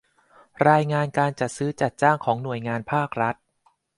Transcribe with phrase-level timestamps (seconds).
[0.69, 3.35] รายงานการจัดซื้อจัดจ้างของหน่วยงานภาครัฐ